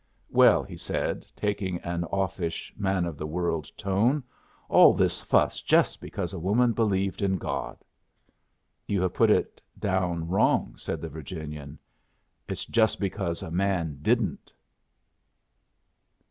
"Well," 0.31 0.63
he 0.63 0.77
said, 0.77 1.27
taking 1.35 1.77
an 1.81 2.05
offish, 2.05 2.73
man 2.75 3.05
of 3.05 3.19
the 3.19 3.27
world 3.27 3.69
tone, 3.77 4.23
"all 4.67 4.95
this 4.95 5.21
fuss 5.21 5.61
just 5.61 6.01
because 6.01 6.33
a 6.33 6.39
woman 6.39 6.71
believed 6.71 7.21
in 7.21 7.37
God." 7.37 7.77
"You 8.87 9.03
have 9.03 9.13
put 9.13 9.29
it 9.29 9.61
down 9.77 10.27
wrong," 10.27 10.75
said 10.75 11.01
the 11.01 11.09
Virginian; 11.09 11.77
"it's 12.47 12.65
just 12.65 12.99
because 12.99 13.43
a 13.43 13.51
man 13.51 13.99
didn't." 14.01 14.51